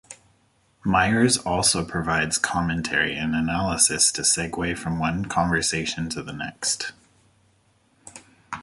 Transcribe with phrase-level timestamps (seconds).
[0.83, 6.93] Myers also provides commentary and analysis to segue from one conversation to the next.